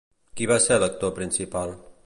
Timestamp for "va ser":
0.51-0.79